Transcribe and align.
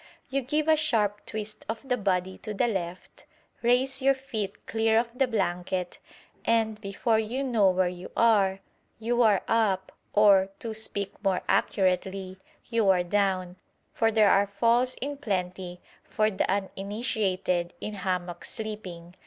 You 0.31 0.41
give 0.41 0.67
a 0.67 0.75
sharp 0.75 1.27
twist 1.27 1.63
of 1.69 1.87
the 1.87 1.95
body 1.95 2.39
to 2.39 2.55
the 2.55 2.67
left, 2.67 3.25
raise 3.61 4.01
your 4.01 4.15
feet 4.15 4.65
clear 4.65 4.97
of 4.97 5.09
the 5.15 5.27
blanket, 5.27 5.99
and, 6.43 6.81
before 6.81 7.19
you 7.19 7.43
know 7.43 7.69
where 7.69 7.87
you 7.87 8.09
are, 8.17 8.61
you 8.97 9.21
are 9.21 9.43
up, 9.47 9.91
or, 10.11 10.49
to 10.57 10.73
speak 10.73 11.11
more 11.23 11.43
accurately, 11.47 12.39
you 12.65 12.89
are 12.89 13.03
down, 13.03 13.57
for 13.93 14.09
there 14.11 14.31
are 14.31 14.47
falls 14.47 14.95
in 14.95 15.17
plenty 15.17 15.79
for 16.03 16.31
the 16.31 16.49
uninitiated 16.49 17.75
in 17.79 17.93
hammock 17.93 18.43
sleeping. 18.43 19.15